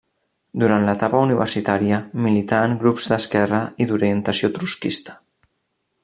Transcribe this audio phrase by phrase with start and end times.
[0.61, 5.19] Durant l'etapa universitària milità en grups d'esquerra i d'orientació trotskista.